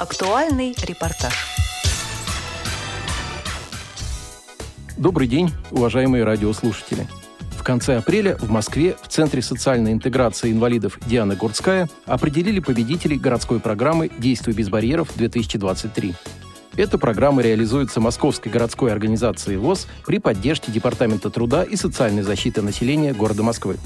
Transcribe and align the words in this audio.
Актуальный 0.00 0.74
репортаж. 0.82 1.34
Добрый 4.96 5.28
день, 5.28 5.50
уважаемые 5.70 6.24
радиослушатели. 6.24 7.06
В 7.50 7.62
конце 7.62 7.98
апреля 7.98 8.34
в 8.36 8.48
Москве 8.48 8.96
в 9.02 9.08
Центре 9.08 9.42
социальной 9.42 9.92
интеграции 9.92 10.52
инвалидов 10.52 10.98
Диана 11.04 11.36
Гурцкая 11.36 11.90
определили 12.06 12.60
победителей 12.60 13.18
городской 13.18 13.60
программы 13.60 14.10
«Действуй 14.16 14.54
без 14.54 14.70
барьеров-2023». 14.70 16.14
Эта 16.78 16.96
программа 16.96 17.42
реализуется 17.42 18.00
Московской 18.00 18.50
городской 18.50 18.92
организацией 18.92 19.58
ВОЗ 19.58 19.86
при 20.06 20.18
поддержке 20.18 20.72
Департамента 20.72 21.28
труда 21.28 21.62
и 21.62 21.76
социальной 21.76 22.22
защиты 22.22 22.62
населения 22.62 23.12
города 23.12 23.42
Москвы. 23.42 23.76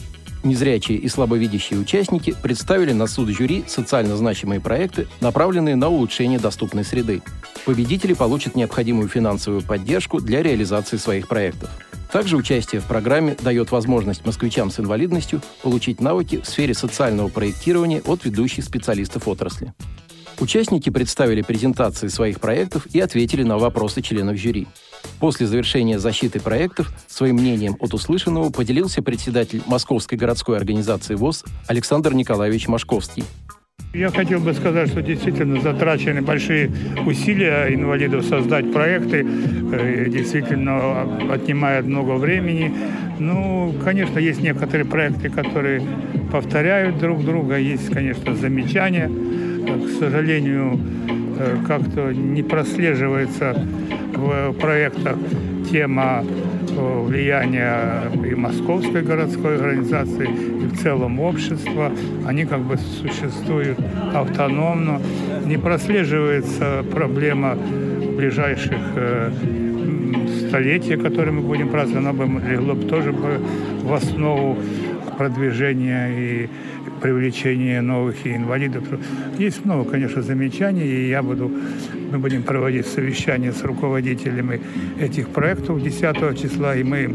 Незрячие 0.44 0.98
и 0.98 1.08
слабовидящие 1.08 1.80
участники 1.80 2.34
представили 2.42 2.92
на 2.92 3.06
суд 3.06 3.30
жюри 3.30 3.64
социально 3.66 4.14
значимые 4.14 4.60
проекты, 4.60 5.08
направленные 5.22 5.74
на 5.74 5.88
улучшение 5.88 6.38
доступной 6.38 6.84
среды. 6.84 7.22
Победители 7.64 8.12
получат 8.12 8.54
необходимую 8.54 9.08
финансовую 9.08 9.62
поддержку 9.62 10.20
для 10.20 10.42
реализации 10.42 10.98
своих 10.98 11.28
проектов. 11.28 11.70
Также 12.12 12.36
участие 12.36 12.82
в 12.82 12.84
программе 12.84 13.36
дает 13.40 13.72
возможность 13.72 14.26
москвичам 14.26 14.70
с 14.70 14.78
инвалидностью 14.78 15.40
получить 15.62 16.02
навыки 16.02 16.42
в 16.42 16.46
сфере 16.46 16.74
социального 16.74 17.28
проектирования 17.28 18.02
от 18.04 18.26
ведущих 18.26 18.64
специалистов 18.64 19.26
отрасли. 19.26 19.72
Участники 20.40 20.90
представили 20.90 21.40
презентации 21.40 22.08
своих 22.08 22.38
проектов 22.38 22.86
и 22.92 23.00
ответили 23.00 23.44
на 23.44 23.56
вопросы 23.56 24.02
членов 24.02 24.36
жюри. 24.36 24.66
После 25.20 25.46
завершения 25.46 25.98
защиты 25.98 26.40
проектов 26.40 26.92
своим 27.08 27.36
мнением 27.36 27.76
от 27.80 27.94
услышанного 27.94 28.50
поделился 28.50 29.02
председатель 29.02 29.62
Московской 29.66 30.18
городской 30.18 30.56
организации 30.56 31.14
ВОЗ 31.14 31.44
Александр 31.66 32.14
Николаевич 32.14 32.68
Машковский. 32.68 33.24
Я 33.92 34.10
хотел 34.10 34.40
бы 34.40 34.52
сказать, 34.54 34.88
что 34.88 35.02
действительно 35.02 35.60
затрачены 35.60 36.20
большие 36.20 36.72
усилия 37.06 37.72
инвалидов 37.72 38.24
создать 38.24 38.72
проекты, 38.72 39.24
э, 39.24 40.08
действительно 40.08 41.32
отнимает 41.32 41.86
много 41.86 42.12
времени. 42.18 42.74
Ну, 43.20 43.72
конечно, 43.84 44.18
есть 44.18 44.40
некоторые 44.40 44.84
проекты, 44.84 45.30
которые 45.30 45.80
повторяют 46.32 46.98
друг 46.98 47.24
друга, 47.24 47.56
есть, 47.56 47.88
конечно, 47.90 48.34
замечания 48.34 49.08
к 49.64 49.88
сожалению, 49.98 50.78
как-то 51.66 52.12
не 52.12 52.42
прослеживается 52.42 53.56
в 54.14 54.52
проектах 54.54 55.16
тема 55.70 56.24
э, 56.24 57.00
влияния 57.02 58.02
и 58.24 58.34
московской 58.34 59.02
городской 59.02 59.56
организации, 59.56 60.28
и 60.28 60.66
в 60.66 60.78
целом 60.80 61.20
общества. 61.20 61.90
Они 62.26 62.44
как 62.44 62.60
бы 62.60 62.76
существуют 62.76 63.78
автономно. 64.14 65.00
Не 65.46 65.56
прослеживается 65.56 66.84
проблема 66.90 67.56
ближайших 68.16 68.78
э, 68.96 69.32
столетия, 70.48 70.96
которые 70.96 71.32
мы 71.32 71.42
будем 71.42 71.68
праздновать, 71.68 72.06
она 72.06 72.12
бы 72.12 72.40
легло 72.48 72.74
бы 72.74 72.86
тоже 72.86 73.12
бы 73.12 73.40
в 73.82 73.92
основу 73.92 74.56
продвижения 75.18 76.08
и 76.10 76.48
привлечения 77.04 77.82
новых 77.82 78.24
и 78.24 78.34
инвалидов. 78.34 78.82
Есть 79.38 79.66
много, 79.66 79.90
конечно, 79.90 80.22
замечаний, 80.22 80.86
и 80.86 81.08
я 81.10 81.22
буду, 81.22 81.50
мы 82.10 82.18
будем 82.18 82.42
проводить 82.42 82.86
совещание 82.86 83.52
с 83.52 83.62
руководителями 83.62 84.62
этих 84.98 85.28
проектов 85.28 85.82
10 85.82 86.40
числа, 86.40 86.74
и 86.74 86.82
мы 86.82 87.08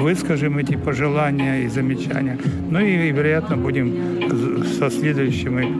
выскажем 0.00 0.58
эти 0.58 0.74
пожелания 0.74 1.62
и 1.62 1.68
замечания. 1.68 2.38
Ну 2.70 2.80
и, 2.80 3.12
вероятно, 3.12 3.56
будем 3.56 3.94
со 4.80 4.90
следующими 4.90 5.72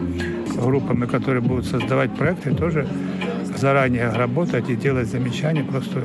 группами, 0.65 1.07
которые 1.07 1.41
будут 1.41 1.67
создавать 1.67 2.15
проекты, 2.15 2.55
тоже 2.55 2.87
заранее 3.57 4.11
работать 4.11 4.71
и 4.71 4.77
делать 4.77 5.09
замечания. 5.09 5.65
Просто 5.65 6.03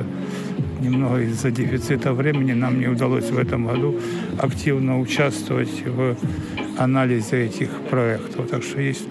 немного 0.80 1.20
из-за 1.20 1.52
дефицита 1.52 2.12
времени 2.12 2.54
нам 2.54 2.80
не 2.80 2.88
удалось 2.88 3.30
в 3.30 3.38
этом 3.38 3.68
году 3.68 4.00
активно 4.38 4.98
участвовать 4.98 5.86
в 5.86 6.16
анализе 6.78 7.46
этих 7.46 7.70
проектов. 7.90 8.48
Так 8.48 8.62
что 8.62 8.80
есть, 8.80 9.06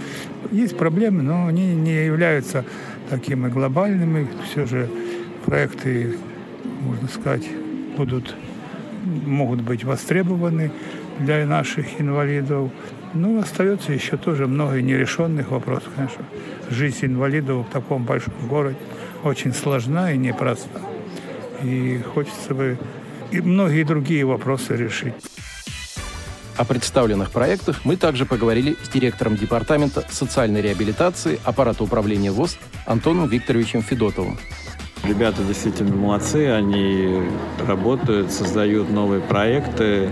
есть 0.52 0.78
проблемы, 0.78 1.24
но 1.24 1.48
они 1.48 1.74
не 1.76 2.06
являются 2.06 2.66
такими 3.10 3.50
глобальными. 3.50 4.28
Все 4.50 4.66
же 4.66 4.90
проекты, 5.46 6.18
можно 6.82 7.08
сказать, 7.08 7.48
будут, 7.98 8.36
могут 9.26 9.62
быть 9.62 9.84
востребованы 9.84 10.72
для 11.20 11.46
наших 11.46 12.00
инвалидов. 12.00 12.72
Ну, 13.14 13.40
остается 13.40 13.92
еще 13.92 14.18
тоже 14.18 14.48
много 14.48 14.82
нерешенных 14.82 15.52
вопросов, 15.52 15.90
конечно. 15.96 16.24
Жизнь 16.70 17.08
инвалидов 17.08 17.68
в 17.68 17.72
таком 17.72 18.06
большом 18.06 18.34
городе 18.48 18.78
очень 19.24 19.54
сложна 19.54 20.12
и 20.14 20.18
непроста. 20.18 20.80
И 21.62 22.02
хочется 22.14 22.56
бы 22.56 22.78
и 23.32 23.40
многие 23.42 23.84
другие 23.84 24.26
вопросы 24.26 24.76
решить. 24.76 25.14
О 26.58 26.66
представленных 26.66 27.32
проектах 27.32 27.82
мы 27.86 27.96
также 27.96 28.26
поговорили 28.26 28.76
с 28.84 28.90
директором 28.90 29.36
Департамента 29.36 30.04
социальной 30.10 30.62
реабилитации 30.62 31.40
аппарата 31.44 31.84
управления 31.84 32.32
ВОЗ 32.32 32.58
Антоном 32.86 33.28
Викторовичем 33.28 33.82
Федотовым. 33.82 34.38
Ребята 35.04 35.44
действительно 35.44 35.96
молодцы, 35.96 36.50
они 36.50 37.24
работают, 37.66 38.32
создают 38.32 38.92
новые 38.92 39.22
проекты. 39.22 40.10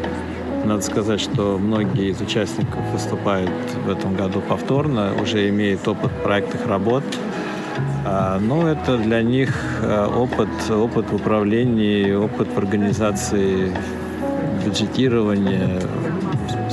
Надо 0.65 0.81
сказать, 0.81 1.21
что 1.21 1.57
многие 1.59 2.09
из 2.09 2.19
участников 2.19 2.81
выступают 2.91 3.51
в 3.85 3.89
этом 3.89 4.15
году 4.15 4.41
повторно, 4.41 5.13
уже 5.21 5.49
имеют 5.49 5.87
опыт 5.87 6.11
проектных 6.23 6.65
работ. 6.65 7.03
А, 8.05 8.39
но 8.39 8.67
это 8.67 8.97
для 8.97 9.21
них 9.21 9.55
а, 9.83 10.07
опыт, 10.07 10.49
опыт 10.71 11.09
в 11.11 11.15
управлении, 11.15 12.11
опыт 12.13 12.47
в 12.47 12.57
организации 12.57 13.71
бюджетирования, 14.65 15.79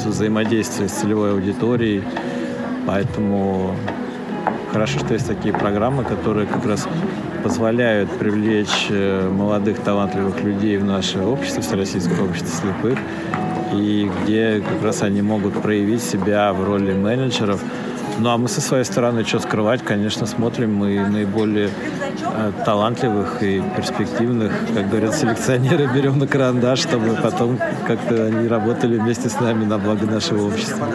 взаимодействия 0.09 0.89
с 0.89 0.93
целевой 0.93 1.33
аудиторией. 1.33 2.03
Поэтому 2.87 3.75
хорошо, 4.73 4.99
что 4.99 5.15
есть 5.15 5.27
такие 5.27 5.53
программы, 5.55 6.05
которые 6.05 6.47
как 6.47 6.65
раз 6.67 6.87
позволяют 7.43 8.11
привлечь 8.11 8.87
э, 8.91 9.29
молодых 9.31 9.81
талантливых 9.81 10.43
людей 10.43 10.77
в 10.79 10.85
наше 10.85 11.21
общество, 11.21 11.63
Всероссийское 11.63 12.21
общество 12.21 12.51
слепых, 12.61 12.99
и 13.73 14.11
где 14.23 14.61
как 14.61 14.83
раз 14.83 15.03
они 15.03 15.23
могут 15.23 15.61
проявить 15.63 16.03
себя 16.03 16.53
в 16.53 16.65
роли 16.65 16.93
менеджеров, 16.93 17.63
ну 18.19 18.31
а 18.31 18.39
мы 18.39 18.49
со 18.49 18.61
своей 18.61 18.85
стороны, 18.85 19.25
что 19.25 19.39
скрывать, 19.41 19.83
конечно, 19.83 20.27
смотрим 20.27 20.75
мы 20.75 21.09
наиболее 21.09 21.71
э, 22.21 22.53
талантливых 22.65 23.43
и 23.43 23.63
перспективных, 23.77 24.53
как 24.75 24.89
говорят 24.89 25.15
селекционеры, 25.15 25.89
берем 25.95 26.19
на 26.19 26.27
карандаш, 26.27 26.81
чтобы 26.81 27.17
потом 27.23 27.59
как-то 27.87 28.27
они 28.27 28.49
работали 28.49 28.99
вместе 28.99 29.29
с 29.29 29.41
нами 29.41 29.65
на 29.65 29.79
благо 29.79 30.07
нашего 30.07 30.47
общества. 30.47 30.89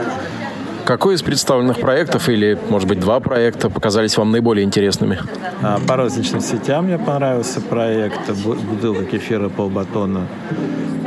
Какой 0.91 1.15
из 1.15 1.21
представленных 1.21 1.79
проектов 1.79 2.27
или, 2.27 2.59
может 2.67 2.85
быть, 2.89 2.99
два 2.99 3.21
проекта 3.21 3.69
показались 3.69 4.17
вам 4.17 4.31
наиболее 4.31 4.65
интересными? 4.65 5.19
А, 5.61 5.79
по 5.87 5.95
розничным 5.95 6.41
сетям 6.41 6.87
мне 6.87 6.97
понравился 6.99 7.61
проект 7.61 8.29
«Бутылка 8.43 9.05
кефира 9.05 9.47
полбатона». 9.47 10.27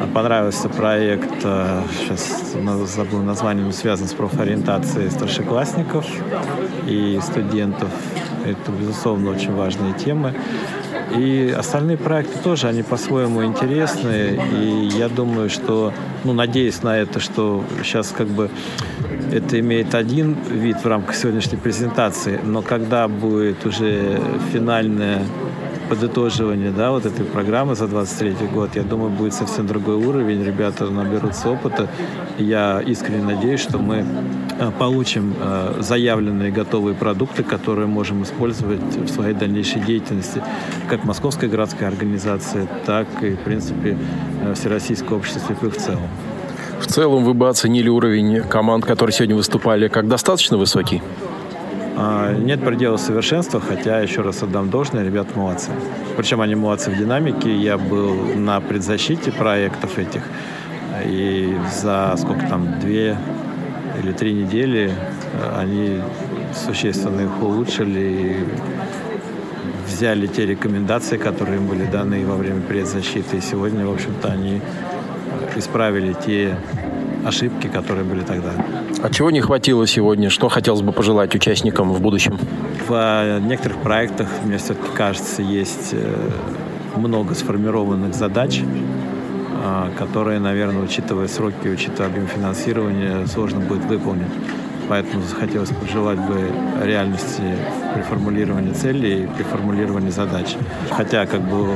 А, 0.01 0.07
понравился 0.07 0.71
проект, 0.71 1.43
сейчас 1.43 2.55
а, 2.55 2.87
забыл 2.87 3.19
название, 3.21 3.71
связан 3.75 4.09
с 4.09 4.15
профориентацией 4.15 5.11
старшеклассников 5.11 6.07
и 6.87 7.21
студентов. 7.23 7.91
Это, 8.47 8.73
безусловно, 8.73 9.33
очень 9.33 9.55
важные 9.55 9.93
темы. 9.93 10.33
И 11.15 11.55
остальные 11.57 11.99
проекты 11.99 12.39
тоже, 12.39 12.69
они 12.69 12.83
по-своему 12.83 13.45
интересные. 13.45 14.41
И 14.59 14.89
я 14.97 15.11
думаю, 15.11 15.51
что, 15.51 15.93
ну, 16.25 16.33
надеюсь 16.33 16.83
на 16.83 16.97
это, 16.97 17.21
что 17.21 17.63
сейчас 17.83 18.09
как 18.17 18.29
бы 18.29 18.51
это 19.33 19.61
имеет 19.61 19.95
один 19.95 20.37
вид 20.51 20.77
в 20.83 20.87
рамках 20.87 21.15
сегодняшней 21.15 21.59
презентации, 21.59 22.41
но 22.43 22.63
когда 22.63 23.09
будет 23.09 23.65
уже 23.67 24.21
финальное 24.53 25.23
подытоживание 25.89 26.71
да, 26.71 26.91
вот 26.91 27.07
этой 27.07 27.25
программы 27.25 27.75
за 27.75 27.87
23 27.87 28.47
год, 28.53 28.77
я 28.77 28.83
думаю, 28.83 29.11
будет 29.11 29.35
совсем 29.35 29.67
другой 29.67 29.97
уровень. 29.97 30.43
Ребята 30.43 30.87
наберутся 30.87 31.51
опыта. 31.51 31.89
Я 32.39 32.81
искренне 32.81 33.23
надеюсь, 33.23 33.61
что 33.61 33.79
мы 33.79 34.05
э, 34.59 34.71
получим 34.79 35.35
э, 35.39 35.77
заявленные 35.81 36.51
готовые 36.51 36.95
продукты, 36.95 37.43
которые 37.43 37.87
можем 37.87 38.23
использовать 38.23 38.81
в 38.97 39.09
своей 39.09 39.35
дальнейшей 39.35 39.81
деятельности, 39.81 40.43
как 40.89 41.05
Московская 41.05 41.49
городская 41.49 41.89
организация, 41.89 42.67
так 42.87 43.07
и, 43.23 43.31
в 43.31 43.41
принципе, 43.41 43.97
э, 44.43 44.55
Всероссийское 44.55 45.19
общество 45.19 45.41
слепых 45.47 45.75
в 45.75 45.79
целом. 45.79 46.09
В 46.81 46.87
целом 46.87 47.25
вы 47.25 47.35
бы 47.35 47.49
оценили 47.49 47.89
уровень 47.89 48.43
команд, 48.43 48.85
которые 48.85 49.13
сегодня 49.13 49.37
выступали, 49.37 49.89
как 49.89 50.09
достаточно 50.09 50.57
высокий? 50.57 51.03
А, 51.97 52.33
нет 52.33 52.65
предела 52.65 52.97
совершенства, 52.97 53.61
хотя, 53.61 54.01
еще 54.01 54.23
раз 54.23 54.43
отдам 54.43 54.69
должное, 54.69 55.05
ребята 55.05 55.39
молодцы. 55.39 55.71
Причем 56.17 56.41
они 56.41 56.55
молодцы 56.55 56.91
в 56.91 56.97
динамике. 56.97 57.55
Я 57.55 57.79
был 57.79 58.15
на 58.35 58.61
предзащите 58.61 59.31
проектов 59.31 59.99
этих. 59.99 60.23
И 61.07 61.57
за 61.73 62.15
сколько 62.17 62.47
там, 62.47 62.81
две 62.81 63.17
или 64.03 64.13
три 64.13 64.33
недели 64.33 64.93
э, 65.33 65.59
они 65.59 66.01
существенно 66.55 67.23
их 67.23 67.43
улучшили 67.43 68.01
и 68.01 68.37
взяли 69.87 70.27
те 70.27 70.47
рекомендации, 70.47 71.17
которые 71.17 71.59
им 71.59 71.67
были 71.67 71.85
даны 71.85 72.27
во 72.27 72.35
время 72.35 72.61
предзащиты. 72.61 73.37
И 73.37 73.41
сегодня, 73.41 73.87
в 73.87 73.93
общем-то, 73.93 74.29
они 74.29 74.61
исправили 75.57 76.15
те 76.25 76.57
ошибки, 77.25 77.67
которые 77.67 78.05
были 78.05 78.23
тогда. 78.23 78.51
А 79.03 79.11
чего 79.11 79.31
не 79.31 79.41
хватило 79.41 79.87
сегодня? 79.87 80.31
Что 80.31 80.49
хотелось 80.49 80.83
бы 80.83 80.93
пожелать 80.93 81.35
участникам 81.35 81.93
в 81.93 82.01
будущем? 82.01 82.39
В 82.89 83.41
некоторых 83.41 83.79
проектах, 83.79 84.29
мне 84.45 84.59
все-таки 84.59 84.89
кажется, 84.95 85.43
есть 85.43 85.91
э, 85.93 86.31
много 86.97 87.35
сформированных 87.35 88.15
задач, 88.15 88.61
а, 89.63 89.91
которые, 89.99 90.41
наверное, 90.41 90.83
учитывая 90.83 91.29
сроки, 91.29 91.69
учитывая 91.69 92.09
объем 92.09 92.27
финансирования, 92.27 93.27
сложно 93.27 93.61
будет 93.61 93.85
выполнить. 93.87 94.29
Поэтому 94.89 95.23
захотелось 95.23 95.71
пожелать 95.71 96.19
бы 96.19 96.51
реальности 96.83 97.43
при 97.95 98.03
формулировании 98.03 98.73
целей 98.73 99.25
и 99.25 99.27
при 99.27 99.43
формулировании 99.43 100.11
задач. 100.11 100.57
Хотя 100.91 101.27
как 101.27 101.41
бы 101.41 101.75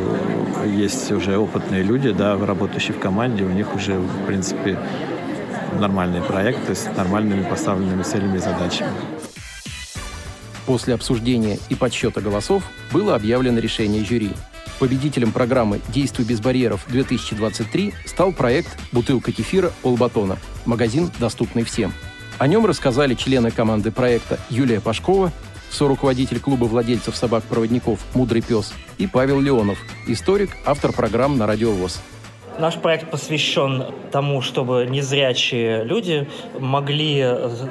есть 0.66 1.10
уже 1.10 1.38
опытные 1.38 1.82
люди, 1.82 2.10
да, 2.10 2.37
работающие 2.37 2.93
в 2.93 3.00
команде, 3.00 3.44
у 3.44 3.50
них 3.50 3.75
уже, 3.75 3.99
в 3.99 4.26
принципе, 4.26 4.78
нормальные 5.78 6.22
проекты 6.22 6.75
с 6.75 6.87
нормальными 6.96 7.43
поставленными 7.43 8.02
целями 8.02 8.37
и 8.37 8.40
задачами. 8.40 8.90
После 10.66 10.94
обсуждения 10.94 11.58
и 11.70 11.75
подсчета 11.75 12.20
голосов 12.20 12.62
было 12.93 13.14
объявлено 13.14 13.58
решение 13.58 14.04
жюри. 14.04 14.32
Победителем 14.78 15.32
программы 15.32 15.81
«Действуй 15.88 16.25
без 16.25 16.40
барьеров-2023» 16.40 17.94
стал 18.04 18.32
проект 18.32 18.78
«Бутылка 18.93 19.32
кефира 19.32 19.72
Полбатона»– 19.82 20.37
магазин, 20.66 21.11
доступный 21.19 21.64
всем. 21.64 21.93
О 22.38 22.46
нем 22.46 22.67
рассказали 22.67 23.14
члены 23.14 23.50
команды 23.50 23.90
проекта 23.90 24.38
Юлия 24.49 24.81
Пашкова, 24.81 25.32
соруководитель 25.70 26.38
клуба 26.38 26.67
владельцев 26.67 27.17
собак-проводников 27.17 27.99
«Мудрый 28.14 28.43
пес» 28.43 28.73
и 28.96 29.08
Павел 29.08 29.40
Леонов, 29.40 29.79
историк, 30.06 30.50
автор 30.64 30.93
программ 30.93 31.37
на 31.37 31.49
Радио 31.49 31.73
ВОЗ. 31.73 32.00
Наш 32.58 32.75
проект 32.75 33.08
посвящен 33.08 33.84
тому, 34.10 34.43
чтобы 34.43 34.87
незрячие 34.88 35.84
люди 35.84 36.26
могли 36.58 37.25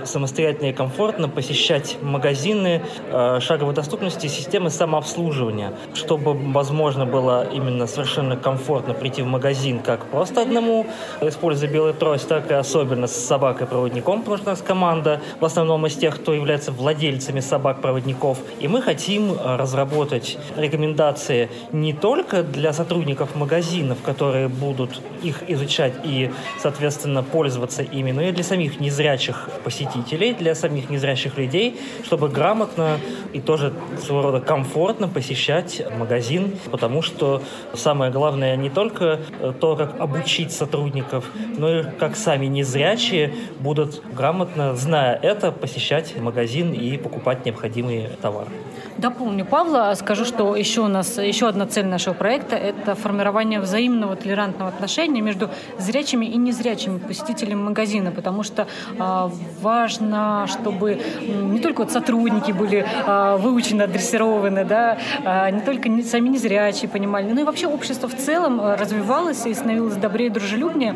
самостоятельно 0.05 0.69
и 0.69 0.73
комфортно 0.73 1.27
посещать 1.27 1.97
магазины 2.01 2.81
э, 3.11 3.39
шаговой 3.41 3.73
доступности 3.73 4.27
системы 4.27 4.69
самообслуживания, 4.69 5.73
чтобы 5.93 6.33
возможно 6.33 7.05
было 7.05 7.45
именно 7.51 7.85
совершенно 7.85 8.37
комфортно 8.37 8.93
прийти 8.93 9.23
в 9.23 9.25
магазин 9.25 9.79
как 9.79 10.05
просто 10.05 10.43
одному, 10.43 10.85
используя 11.19 11.69
белый 11.69 11.93
трость, 11.93 12.29
так 12.29 12.49
и 12.49 12.53
особенно 12.53 13.07
с 13.07 13.15
собакой-проводником, 13.15 14.19
потому 14.19 14.37
что 14.37 14.47
у 14.47 14.49
нас 14.51 14.61
команда 14.61 15.19
в 15.41 15.45
основном 15.45 15.85
из 15.85 15.95
тех, 15.95 16.15
кто 16.15 16.33
является 16.33 16.71
владельцами 16.71 17.41
собак-проводников. 17.41 18.37
И 18.61 18.69
мы 18.69 18.81
хотим 18.81 19.33
э, 19.33 19.55
разработать 19.57 20.37
рекомендации 20.55 21.49
не 21.73 21.91
только 21.91 22.43
для 22.43 22.71
сотрудников 22.71 23.35
магазинов, 23.35 23.97
которые 24.01 24.47
будут 24.47 24.76
будут 24.77 25.01
их 25.23 25.43
изучать 25.49 25.93
и, 26.03 26.31
соответственно, 26.59 27.23
пользоваться 27.23 27.81
ими, 27.81 28.11
но 28.11 28.21
и 28.21 28.31
для 28.31 28.43
самих 28.43 28.79
незрячих 28.79 29.49
посетителей, 29.63 30.33
для 30.33 30.55
самих 30.55 30.89
незрячих 30.89 31.37
людей, 31.37 31.79
чтобы 32.05 32.29
грамотно 32.29 32.99
и 33.33 33.41
тоже 33.41 33.73
своего 33.99 34.21
рода 34.21 34.39
комфортно 34.39 35.07
посещать 35.07 35.81
магазин, 35.97 36.53
потому 36.71 37.01
что 37.01 37.41
самое 37.73 38.11
главное 38.11 38.55
не 38.55 38.69
только 38.69 39.19
то, 39.59 39.75
как 39.75 39.99
обучить 39.99 40.51
сотрудников, 40.51 41.25
но 41.57 41.79
и 41.79 41.83
как 41.99 42.15
сами 42.15 42.45
незрячие 42.45 43.33
будут 43.59 44.01
грамотно, 44.13 44.75
зная 44.75 45.19
это, 45.21 45.51
посещать 45.51 46.15
магазин 46.19 46.71
и 46.71 46.97
покупать 46.97 47.45
необходимые 47.45 48.09
товары. 48.21 48.49
Дополню 48.97 49.45
Павла, 49.45 49.93
скажу, 49.95 50.25
что 50.25 50.55
еще 50.55 50.81
у 50.81 50.87
нас 50.87 51.17
еще 51.17 51.47
одна 51.47 51.67
цель 51.67 51.85
нашего 51.85 52.13
проекта– 52.13 52.55
это 52.55 52.95
формирование 52.95 53.59
взаимного 53.59 54.15
толерантного 54.15 54.66
отношения 54.67 55.21
между 55.21 55.49
зрячими 55.79 56.25
и 56.25 56.37
незрячими 56.37 56.97
посетителями 56.97 57.61
магазина, 57.61 58.11
потому 58.11 58.43
что 58.43 58.67
э, 58.97 59.29
важно, 59.61 60.47
чтобы 60.47 61.01
не 61.21 61.59
только 61.59 61.81
вот 61.81 61.91
сотрудники 61.91 62.51
были 62.51 62.85
э, 62.85 63.37
выучены, 63.37 63.83
адресированы, 63.83 64.65
да, 64.65 64.97
э, 65.23 65.51
не 65.51 65.61
только 65.61 65.89
сами 66.03 66.29
незрячие 66.29 66.89
понимали, 66.89 67.31
но 67.31 67.41
и 67.41 67.43
вообще 67.43 67.67
общество 67.67 68.07
в 68.07 68.15
целом 68.15 68.59
развивалось 68.59 69.45
и 69.45 69.53
становилось 69.53 69.95
добрее 69.95 70.27
и 70.27 70.31
дружелюбнее 70.31 70.95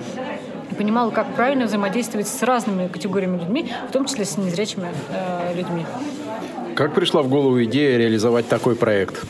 и 0.72 0.76
понимала, 0.76 1.12
как 1.12 1.28
правильно 1.36 1.66
взаимодействовать 1.66 2.28
с 2.28 2.42
разными 2.44 2.88
категориями 2.88 3.38
людьми, 3.38 3.72
в 3.90 3.92
том 3.92 4.06
числе 4.06 4.26
с 4.26 4.38
незрячими 4.38 4.88
э, 5.10 5.54
людьми. 5.56 5.86
Как 6.76 6.94
пришла 6.94 7.22
в 7.22 7.30
голову 7.30 7.64
идея 7.64 7.98
реализовать 7.98 8.48
такой 8.48 8.76
проект? 8.76 9.24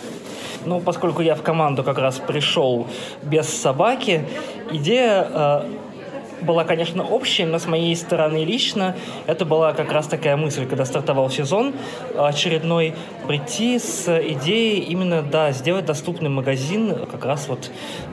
Ну, 0.65 0.79
поскольку 0.79 1.21
я 1.21 1.35
в 1.35 1.41
команду 1.41 1.83
как 1.83 1.97
раз 1.97 2.17
пришел 2.19 2.87
без 3.23 3.47
собаки, 3.47 4.25
идея 4.71 5.27
э, 5.29 5.61
была, 6.43 6.63
конечно, 6.63 7.03
общей, 7.03 7.45
но 7.45 7.59
с 7.59 7.67
моей 7.67 7.95
стороны 7.95 8.43
лично. 8.43 8.95
Это 9.27 9.45
была 9.45 9.73
как 9.73 9.91
раз 9.91 10.07
такая 10.07 10.37
мысль, 10.37 10.65
когда 10.65 10.85
стартовал 10.85 11.29
сезон 11.29 11.73
очередной, 12.17 12.93
прийти 13.27 13.79
с 13.79 14.07
идеей 14.07 14.79
именно, 14.81 15.21
да, 15.21 15.51
сделать 15.51 15.85
доступный 15.85 16.29
магазин, 16.29 17.05
как 17.11 17.25
раз 17.25 17.47
вот 17.47 17.71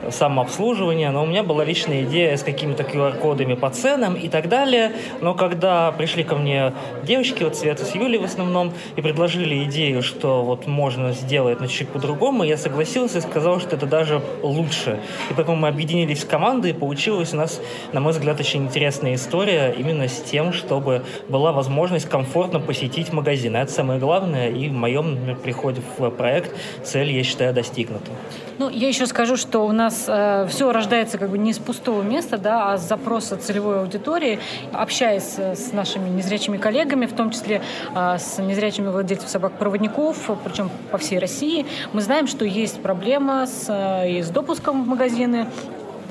самообслуживание, 0.09 1.09
но 1.11 1.23
у 1.23 1.25
меня 1.25 1.43
была 1.43 1.63
личная 1.63 2.03
идея 2.03 2.35
с 2.37 2.43
какими-то 2.43 2.83
QR-кодами 2.83 3.55
по 3.55 3.69
ценам 3.69 4.15
и 4.15 4.29
так 4.29 4.49
далее, 4.49 4.93
но 5.21 5.33
когда 5.33 5.91
пришли 5.91 6.23
ко 6.23 6.35
мне 6.35 6.73
девочки, 7.03 7.43
вот 7.43 7.55
Света 7.55 7.85
с 7.85 7.95
Юлей 7.95 8.19
в 8.19 8.23
основном, 8.23 8.73
и 8.95 9.01
предложили 9.01 9.63
идею, 9.65 10.01
что 10.03 10.43
вот 10.43 10.67
можно 10.67 11.11
сделать, 11.11 11.59
но 11.59 11.67
чуть 11.67 11.89
по-другому, 11.89 12.43
я 12.43 12.57
согласился 12.57 13.17
и 13.17 13.21
сказал, 13.21 13.59
что 13.59 13.75
это 13.75 13.85
даже 13.85 14.21
лучше. 14.43 14.99
И 15.29 15.33
поэтому 15.33 15.57
мы 15.57 15.67
объединились 15.67 16.23
в 16.23 16.27
команды, 16.27 16.69
и 16.69 16.73
получилось 16.73 17.33
у 17.33 17.37
нас, 17.37 17.61
на 17.93 17.99
мой 17.99 18.11
взгляд, 18.11 18.18
очень 18.27 18.63
интересная 18.63 19.15
история 19.15 19.73
именно 19.77 20.07
с 20.07 20.21
тем, 20.21 20.53
чтобы 20.53 21.03
была 21.27 21.51
возможность 21.51 22.09
комфортно 22.09 22.59
посетить 22.59 23.13
магазин. 23.13 23.55
Это 23.55 23.71
самое 23.71 23.99
главное, 23.99 24.49
и 24.49 24.69
в 24.69 24.73
моем 24.73 25.35
приходе 25.43 25.81
в 25.97 26.09
проект 26.09 26.55
цель, 26.83 27.11
я 27.11 27.23
считаю, 27.23 27.53
достигнута. 27.53 28.11
Ну, 28.57 28.69
я 28.69 28.89
еще 28.89 29.05
скажу, 29.05 29.37
что 29.37 29.65
у 29.65 29.71
нас 29.71 30.05
э, 30.07 30.45
все 30.49 30.71
рождается 30.71 31.17
как 31.17 31.29
бы 31.29 31.37
не 31.37 31.53
с 31.53 31.59
пустого 31.59 32.01
места, 32.01 32.37
да, 32.37 32.73
а 32.73 32.77
с 32.77 32.87
запроса 32.87 33.37
целевой 33.37 33.79
аудитории. 33.79 34.39
Общаясь 34.73 35.37
с 35.37 35.71
нашими 35.71 36.09
незрячими 36.09 36.57
коллегами, 36.57 37.05
в 37.05 37.13
том 37.13 37.31
числе 37.31 37.61
э, 37.95 38.17
с 38.17 38.37
незрячими 38.37 38.89
владельцами 38.89 39.29
собак-проводников, 39.29 40.29
причем 40.43 40.69
по 40.91 40.97
всей 40.97 41.19
России, 41.19 41.65
мы 41.93 42.01
знаем, 42.01 42.27
что 42.27 42.43
есть 42.43 42.81
проблема 42.81 43.47
с, 43.47 43.65
э, 43.69 44.11
и 44.11 44.21
с 44.21 44.29
допуском 44.29 44.83
в 44.83 44.87
магазины, 44.87 45.47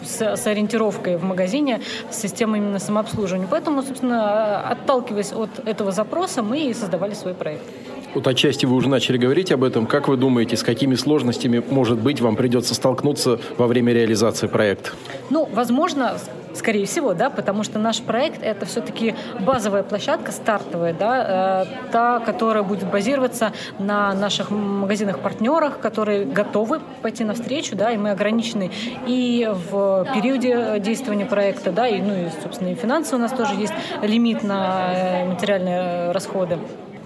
с, 0.05 0.21
с 0.21 0.47
ориентировкой 0.47 1.17
в 1.17 1.25
магазине 1.25 1.81
с 2.11 2.21
системой 2.21 2.59
именно 2.59 2.78
самообслуживания. 2.78 3.47
Поэтому, 3.50 3.83
собственно, 3.83 4.61
отталкиваясь 4.69 5.33
от 5.33 5.50
этого 5.67 5.93
запроса, 5.93 6.43
мы 6.43 6.61
и 6.61 6.75
создавали 6.75 7.14
свой 7.14 7.35
проект. 7.35 7.62
Вот 8.14 8.26
отчасти 8.26 8.64
вы 8.64 8.75
уже 8.75 8.88
начали 8.88 9.19
говорить 9.19 9.52
об 9.52 9.62
этом. 9.62 9.87
Как 9.87 10.09
вы 10.09 10.17
думаете, 10.17 10.57
с 10.57 10.62
какими 10.62 10.95
сложностями, 10.95 11.62
может 11.71 11.99
быть, 11.99 12.21
вам 12.21 12.37
придется 12.37 12.75
столкнуться 12.75 13.38
во 13.59 13.67
время 13.67 13.93
реализации 13.93 14.47
проекта? 14.47 14.90
Ну, 15.31 15.49
возможно, 15.52 16.19
скорее 16.55 16.87
всего, 16.87 17.14
да, 17.14 17.31
потому 17.31 17.62
что 17.62 17.78
наш 17.78 18.00
проект 18.00 18.43
это 18.43 18.67
все-таки 18.67 19.14
базовая 19.40 19.83
площадка, 19.83 20.33
стартовая, 20.33 20.95
да, 20.95 21.64
э, 21.64 21.90
та, 21.93 22.21
которая 22.21 22.62
будет 22.62 22.90
базироваться 22.90 23.52
на 23.78 24.14
наших 24.14 24.50
магазинах-партнерах, 24.50 25.78
которые 25.81 26.25
готовы 26.25 26.81
пойти 27.02 27.25
навстречу, 27.25 27.76
да, 27.76 27.90
и 27.90 27.97
мы 27.97 28.11
ограничены 28.11 28.71
и 29.07 29.50
в 29.71 30.07
периоде 30.14 30.81
действия 30.81 31.09
проекта, 31.25 31.73
да, 31.73 31.88
и, 31.88 32.00
ну, 32.00 32.14
и, 32.14 32.28
собственно, 32.43 32.69
и 32.69 32.75
финансово 32.75 33.19
у 33.19 33.23
нас 33.23 33.33
тоже 33.33 33.55
есть 33.55 33.73
лимит 34.02 34.43
на 34.43 34.93
э, 34.93 35.25
материальные 35.26 36.12
расходы. 36.12 36.59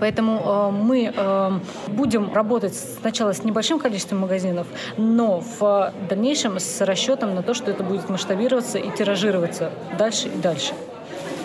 Поэтому 0.02 0.42
э, 0.44 0.70
мы 0.72 1.12
э, 1.14 1.50
будем 1.86 2.34
работать 2.34 2.74
сначала 2.74 3.32
с 3.32 3.44
небольшим 3.44 3.78
количеством 3.78 4.18
магазинов, 4.18 4.66
но 4.96 5.44
в 5.60 5.92
дальнейшем 6.10 6.58
с 6.58 6.80
расчетом 6.80 7.36
на 7.36 7.44
то, 7.44 7.54
что 7.54 7.70
это 7.70 7.84
будет 7.84 8.08
масштабироваться 8.08 8.78
и 8.78 8.90
тиражироваться 8.90 9.70
дальше 9.96 10.26
и 10.26 10.40
дальше. 10.42 10.72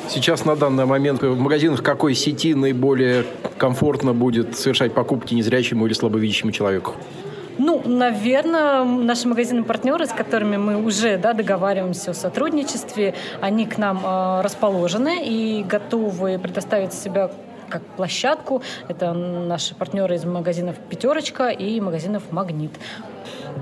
Сейчас 0.09 0.43
на 0.43 0.55
данный 0.55 0.85
момент 0.85 1.21
в 1.21 1.39
магазинах 1.39 1.83
какой 1.83 2.15
сети 2.15 2.55
наиболее 2.55 3.25
комфортно 3.59 4.15
будет 4.15 4.57
совершать 4.57 4.91
покупки 4.91 5.35
незрячему 5.35 5.85
или 5.85 5.93
слабовидящему 5.93 6.51
человеку? 6.51 6.93
Ну, 7.59 7.83
наверное, 7.85 8.83
наши 8.83 9.27
магазины-партнеры, 9.27 10.07
с 10.07 10.11
которыми 10.11 10.57
мы 10.57 10.83
уже 10.83 11.19
да, 11.19 11.33
договариваемся 11.33 12.09
о 12.09 12.13
сотрудничестве, 12.15 13.13
они 13.39 13.67
к 13.67 13.77
нам 13.77 14.01
э, 14.03 14.41
расположены 14.41 15.23
и 15.23 15.63
готовы 15.63 16.39
предоставить 16.39 16.93
себя 16.93 17.29
как 17.69 17.81
площадку. 17.97 18.61
Это 18.87 19.13
наши 19.13 19.75
партнеры 19.75 20.15
из 20.15 20.25
магазинов 20.25 20.75
«Пятерочка» 20.89 21.49
и 21.49 21.79
магазинов 21.81 22.23
«Магнит». 22.31 22.71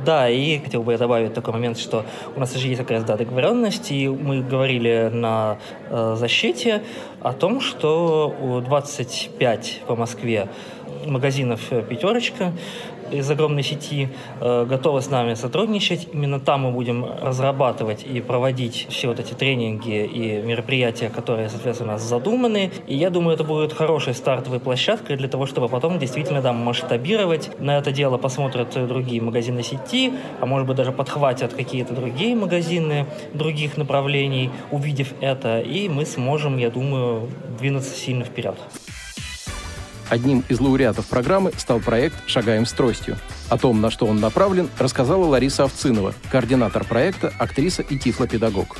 Да, 0.05 0.29
и 0.29 0.59
хотел 0.59 0.83
бы 0.83 0.91
я 0.91 0.97
добавить 0.97 1.33
такой 1.33 1.53
момент, 1.53 1.77
что 1.77 2.05
у 2.35 2.39
нас 2.39 2.55
уже 2.55 2.67
есть 2.67 2.79
как 2.81 2.91
раз 2.91 3.03
да, 3.03 3.17
договоренность, 3.17 3.91
и 3.91 4.07
мы 4.07 4.41
говорили 4.41 5.09
на 5.11 5.57
э, 5.89 6.15
защите 6.17 6.83
о 7.21 7.33
том, 7.33 7.61
что 7.61 8.35
у 8.41 8.59
25 8.61 9.81
по 9.87 9.95
Москве 9.95 10.47
магазинов 11.05 11.61
«Пятерочка» 11.89 12.53
из 13.11 13.29
огромной 13.29 13.63
сети 13.63 14.09
э, 14.39 14.65
готовы 14.65 15.01
с 15.01 15.09
нами 15.09 15.33
сотрудничать. 15.33 16.07
Именно 16.13 16.39
там 16.39 16.61
мы 16.61 16.71
будем 16.71 17.05
разрабатывать 17.05 18.03
и 18.03 18.21
проводить 18.21 18.87
все 18.89 19.07
вот 19.07 19.19
эти 19.19 19.33
тренинги 19.33 20.05
и 20.05 20.41
мероприятия, 20.41 21.09
которые, 21.09 21.49
соответственно, 21.49 21.91
у 21.91 21.93
нас 21.93 22.03
задуманы. 22.03 22.71
И 22.87 22.95
я 22.95 23.09
думаю, 23.09 23.35
это 23.35 23.43
будет 23.43 23.73
хорошей 23.73 24.13
стартовой 24.13 24.59
площадкой 24.59 25.17
для 25.17 25.27
того, 25.27 25.45
чтобы 25.45 25.69
потом 25.69 25.99
действительно 25.99 26.41
да, 26.41 26.53
масштабировать. 26.53 27.51
На 27.59 27.77
это 27.77 27.91
дело 27.91 28.17
посмотрят 28.17 28.87
другие 28.87 29.21
магазины 29.21 29.63
сети, 29.63 30.13
а 30.39 30.45
может 30.45 30.67
быть 30.67 30.77
даже 30.77 30.91
подхватят 30.91 31.53
какие-то 31.53 31.93
другие 31.93 32.35
магазины 32.35 33.05
других 33.33 33.77
направлений, 33.77 34.49
увидев 34.71 35.13
это, 35.21 35.59
и 35.59 35.89
мы 35.89 36.05
сможем, 36.05 36.57
я 36.57 36.69
думаю, 36.69 37.29
двинуться 37.59 37.95
сильно 37.95 38.23
вперед. 38.23 38.55
Одним 40.09 40.43
из 40.49 40.59
лауреатов 40.59 41.07
программы 41.07 41.51
стал 41.57 41.79
проект 41.79 42.15
«Шагаем 42.27 42.65
с 42.65 42.71
тростью». 42.73 43.17
О 43.49 43.57
том, 43.57 43.81
на 43.81 43.89
что 43.89 44.05
он 44.05 44.19
направлен, 44.19 44.69
рассказала 44.77 45.25
Лариса 45.25 45.63
Овцинова, 45.63 46.13
координатор 46.31 46.83
проекта, 46.83 47.33
актриса 47.39 47.81
и 47.81 47.97
тифлопедагог. 47.97 48.77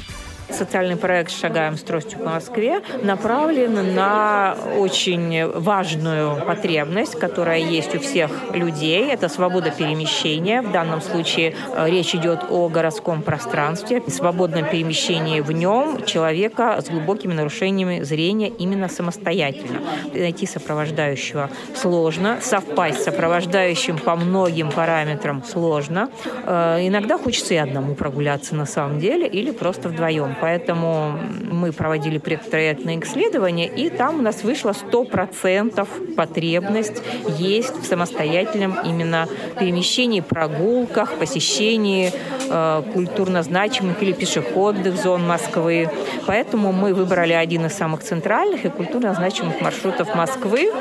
Социальный 0.55 0.95
проект 0.95 1.31
«Шагаем 1.31 1.75
с 1.75 1.81
тростью 1.81 2.19
по 2.19 2.29
Москве» 2.29 2.79
направлен 3.03 3.93
на 3.93 4.55
очень 4.77 5.45
важную 5.47 6.45
потребность, 6.45 7.19
которая 7.19 7.59
есть 7.59 7.93
у 7.93 7.99
всех 7.99 8.31
людей. 8.53 9.05
Это 9.09 9.27
свобода 9.27 9.69
перемещения. 9.69 10.61
В 10.61 10.71
данном 10.71 11.01
случае 11.01 11.55
э, 11.75 11.89
речь 11.89 12.15
идет 12.15 12.45
о 12.49 12.69
городском 12.69 13.21
пространстве, 13.21 14.01
свободном 14.07 14.63
перемещении 14.69 15.41
в 15.41 15.51
нем 15.51 16.05
человека 16.05 16.81
с 16.81 16.89
глубокими 16.89 17.33
нарушениями 17.33 18.03
зрения 18.03 18.47
именно 18.47 18.87
самостоятельно. 18.87 19.81
Найти 20.13 20.45
сопровождающего 20.45 21.49
сложно, 21.75 22.37
совпасть 22.41 23.01
с 23.01 23.03
сопровождающим 23.03 23.97
по 23.97 24.15
многим 24.15 24.71
параметрам 24.71 25.43
сложно. 25.43 26.09
Э, 26.45 26.77
иногда 26.79 27.17
хочется 27.17 27.55
и 27.55 27.57
одному 27.57 27.93
прогуляться 27.93 28.55
на 28.55 28.65
самом 28.65 28.99
деле, 28.99 29.27
или 29.27 29.51
просто 29.51 29.89
вдвоем 29.89 30.33
поэтому 30.45 31.17
мы 31.51 31.71
проводили 31.71 32.19
предпроектные 32.19 32.99
исследования, 32.99 33.65
и 33.65 33.89
там 33.89 34.19
у 34.19 34.21
нас 34.21 34.43
вышло 34.43 34.73
100% 34.73 36.13
потребность 36.15 37.01
есть 37.39 37.75
в 37.81 37.83
самостоятельном 37.83 38.77
именно 38.85 39.27
перемещении, 39.59 40.21
прогулках, 40.21 41.15
посещении 41.15 42.11
э, 42.47 42.83
культурно 42.93 43.41
значимых 43.41 44.03
или 44.03 44.13
пешеходных 44.13 44.95
зон 44.97 45.25
Москвы. 45.25 45.89
Поэтому 46.27 46.71
мы 46.71 46.93
выбрали 46.93 47.33
один 47.33 47.65
из 47.65 47.73
самых 47.73 48.03
центральных 48.03 48.65
и 48.65 48.69
культурно 48.69 49.15
значимых 49.15 49.61
маршрутов 49.61 50.13
Москвы, 50.13 50.71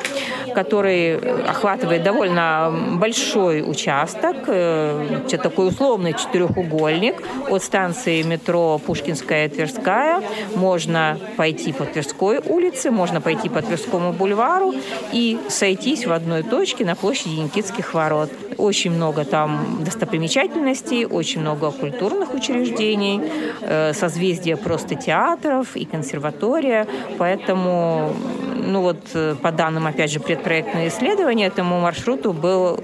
который 0.54 1.16
охватывает 1.48 2.02
довольно 2.02 2.70
большой 3.00 3.62
участок, 3.62 4.36
э, 4.46 5.20
такой 5.42 5.68
условный 5.68 6.12
четырехугольник 6.12 7.22
от 7.48 7.62
станции 7.62 8.22
метро 8.22 8.78
Пушкинская 8.78 9.46
Тверская. 9.54 10.22
Можно 10.54 11.18
пойти 11.36 11.72
по 11.72 11.84
Тверской 11.84 12.38
улице, 12.38 12.90
можно 12.90 13.20
пойти 13.20 13.48
по 13.48 13.62
Тверскому 13.62 14.12
бульвару 14.12 14.74
и 15.12 15.38
сойтись 15.48 16.06
в 16.06 16.12
одной 16.12 16.42
точке 16.42 16.84
на 16.84 16.94
площади 16.94 17.40
Никитских 17.40 17.94
ворот. 17.94 18.30
Очень 18.56 18.92
много 18.92 19.24
там 19.24 19.82
достопримечательностей, 19.84 21.06
очень 21.06 21.40
много 21.40 21.70
культурных 21.70 22.34
учреждений, 22.34 23.20
э, 23.60 23.92
созвездие 23.94 24.56
просто 24.56 24.94
театров 24.94 25.76
и 25.76 25.84
консерватория. 25.84 26.86
Поэтому, 27.18 28.12
ну 28.54 28.80
вот, 28.82 28.98
э, 29.14 29.34
по 29.40 29.50
данным, 29.52 29.86
опять 29.86 30.10
же, 30.10 30.20
предпроектного 30.20 30.88
исследования, 30.88 31.46
этому 31.46 31.80
маршруту 31.80 32.32
был 32.32 32.80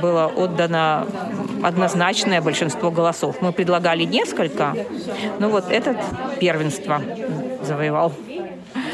было 0.00 0.26
отдано 0.26 1.06
однозначное 1.62 2.40
большинство 2.40 2.90
голосов. 2.90 3.36
Мы 3.40 3.52
предлагали 3.52 4.04
несколько, 4.04 4.74
но 5.38 5.48
вот 5.48 5.70
этот 5.70 5.96
первенство 6.40 7.02
завоевал. 7.62 8.12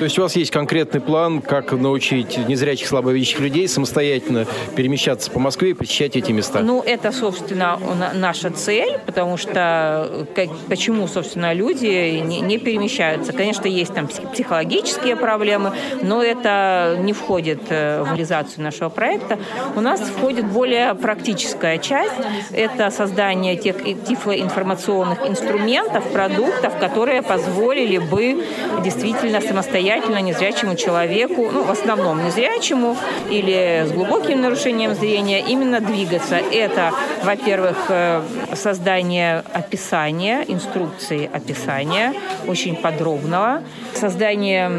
То 0.03 0.07
есть 0.07 0.19
у 0.19 0.23
вас 0.23 0.35
есть 0.35 0.51
конкретный 0.51 1.01
план, 1.01 1.41
как 1.41 1.71
научить 1.71 2.37
незрячих, 2.49 2.89
слабовидящих 2.89 3.39
людей 3.39 3.69
самостоятельно 3.69 4.49
перемещаться 4.75 5.31
по 5.31 5.39
Москве 5.39 5.71
и 5.71 5.75
посещать 5.75 6.17
эти 6.17 6.33
места? 6.33 6.59
Ну, 6.59 6.83
это, 6.83 7.13
собственно, 7.13 7.79
наша 8.13 8.51
цель, 8.51 8.99
потому 9.07 9.37
что 9.37 10.27
как, 10.35 10.49
почему, 10.69 11.07
собственно, 11.07 11.53
люди 11.53 12.19
не, 12.19 12.41
не 12.41 12.59
перемещаются? 12.59 13.33
Конечно, 13.33 13.69
есть 13.69 13.95
там 13.95 14.09
психологические 14.09 15.15
проблемы, 15.15 15.71
но 16.03 16.21
это 16.21 16.97
не 16.99 17.13
входит 17.13 17.61
э, 17.69 18.03
в 18.03 18.09
реализацию 18.09 18.65
нашего 18.65 18.89
проекта. 18.89 19.39
У 19.77 19.81
нас 19.81 20.01
входит 20.01 20.47
более 20.47 20.97
практическая 20.97 21.79
часть. 21.79 22.17
Это 22.51 22.91
создание 22.91 23.55
тех 23.55 23.77
тифлоинформационных 23.85 25.25
инструментов, 25.29 26.11
продуктов, 26.11 26.77
которые 26.81 27.23
позволили 27.23 27.99
бы 27.99 28.45
действительно 28.83 29.41
самостоятельно 29.41 29.92
самостоятельно 29.93 30.23
незрячему 30.23 30.77
человеку, 30.77 31.51
ну, 31.53 31.63
в 31.65 31.71
основном 31.71 32.25
незрячему 32.25 32.97
или 33.31 33.85
с 33.87 33.93
глубоким 33.93 34.41
нарушением 34.41 34.95
зрения, 34.95 35.41
именно 35.41 35.81
двигаться. 35.81 36.37
Это, 36.37 36.93
во-первых, 37.23 37.77
э, 37.89 38.23
создание 38.55 39.43
описания, 39.53 40.45
инструкции 40.49 41.31
описания, 41.33 42.15
очень 42.47 42.77
подробного, 42.77 43.63
создание 43.95 44.71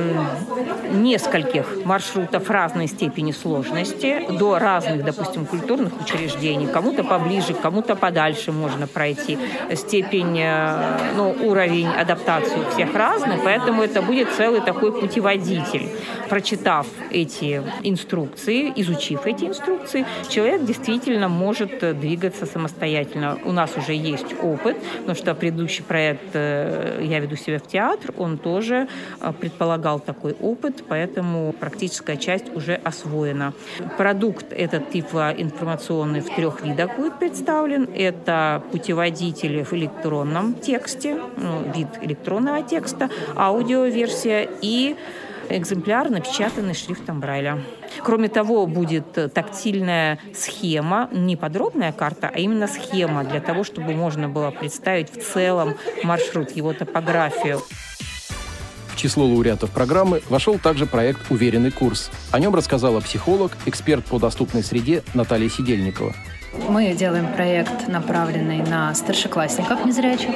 нескольких 0.91 1.85
маршрутов 1.85 2.49
разной 2.49 2.87
степени 2.87 3.31
сложности 3.31 4.25
до 4.29 4.59
разных, 4.59 5.03
допустим, 5.03 5.45
культурных 5.45 5.93
учреждений. 6.01 6.67
Кому-то 6.67 7.03
поближе, 7.03 7.53
кому-то 7.53 7.95
подальше 7.95 8.51
можно 8.51 8.87
пройти. 8.87 9.37
Степень, 9.75 10.39
э, 10.39 10.97
ну, 11.15 11.35
уровень 11.43 11.87
адаптации 11.87 12.57
у 12.59 12.71
всех 12.71 12.93
разный, 12.95 13.37
поэтому 13.43 13.83
это 13.83 14.01
будет 14.01 14.29
целый 14.31 14.61
такой 14.61 14.91
путеводитель. 15.03 15.89
Прочитав 16.29 16.87
эти 17.11 17.61
инструкции, 17.83 18.71
изучив 18.77 19.25
эти 19.25 19.45
инструкции, 19.45 20.05
человек 20.29 20.63
действительно 20.63 21.27
может 21.27 21.99
двигаться 21.99 22.45
самостоятельно. 22.45 23.37
У 23.43 23.51
нас 23.51 23.71
уже 23.77 23.93
есть 23.93 24.33
опыт, 24.41 24.77
потому 24.99 25.15
что 25.15 25.35
предыдущий 25.35 25.83
проект 25.83 26.29
э, 26.33 27.01
«Я 27.03 27.19
веду 27.19 27.35
себя 27.35 27.59
в 27.59 27.67
театр», 27.67 28.13
он 28.17 28.37
тоже 28.37 28.87
э, 29.19 29.33
предполагал 29.39 29.99
такой 29.99 30.35
опыт, 30.41 30.83
поэтому 30.87 31.53
практическая 31.53 32.17
часть 32.17 32.55
уже 32.55 32.75
освоена. 32.75 33.53
Продукт 33.97 34.45
этот 34.51 34.95
информационный 34.95 36.21
в 36.21 36.33
трех 36.33 36.61
видах 36.61 36.95
будет 36.95 37.19
представлен. 37.19 37.89
Это 37.93 38.63
путеводители 38.71 39.63
в 39.63 39.73
электронном 39.73 40.53
тексте, 40.53 41.17
ну, 41.37 41.71
вид 41.75 41.87
электронного 42.01 42.61
текста, 42.63 43.09
аудиоверсия 43.35 44.47
и 44.61 44.82
экземпляр, 45.49 46.09
напечатанный 46.09 46.73
шрифтом 46.73 47.19
Брайля. 47.19 47.61
Кроме 48.03 48.29
того, 48.29 48.65
будет 48.65 49.33
тактильная 49.33 50.19
схема, 50.33 51.09
не 51.11 51.35
подробная 51.35 51.91
карта, 51.91 52.31
а 52.33 52.39
именно 52.39 52.67
схема 52.67 53.23
для 53.23 53.39
того, 53.41 53.63
чтобы 53.63 53.93
можно 53.93 54.29
было 54.29 54.51
представить 54.51 55.11
в 55.11 55.33
целом 55.33 55.75
маршрут, 56.03 56.51
его 56.51 56.73
топографию. 56.73 57.61
В 58.89 58.95
число 58.95 59.25
лауреатов 59.25 59.71
программы 59.71 60.21
вошел 60.29 60.57
также 60.59 60.85
проект 60.85 61.19
«Уверенный 61.29 61.71
курс». 61.71 62.11
О 62.31 62.39
нем 62.39 62.55
рассказала 62.55 62.99
психолог, 63.01 63.51
эксперт 63.65 64.05
по 64.05 64.19
доступной 64.19 64.63
среде 64.63 65.03
Наталья 65.13 65.49
Сидельникова. 65.49 66.13
Мы 66.69 66.93
делаем 66.93 67.31
проект, 67.33 67.87
направленный 67.87 68.61
на 68.61 68.93
старшеклассников 68.93 69.85
незрячих 69.85 70.29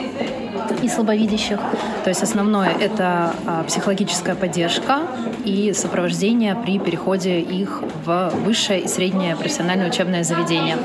и 0.82 0.90
слабовидящих. 0.90 1.60
То 2.04 2.10
есть 2.10 2.24
основное— 2.24 2.70
это 2.80 3.34
а, 3.46 3.64
психологическая 3.64 4.36
поддержка 4.36 5.02
и 5.46 5.74
сопровождение 5.74 6.56
при 6.56 6.80
переходе 6.80 7.40
их 7.40 7.84
в 8.06 8.32
высшее 8.46 8.82
и 8.82 8.88
среднее 8.88 9.36
профессиональное 9.36 9.90
учебное 9.90 10.24
заведение. 10.24 10.78